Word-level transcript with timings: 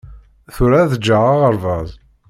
Tura 0.53 0.77
ad 0.81 0.91
ǧǧeɣ 0.99 1.23
aɣerbaz 1.33 1.89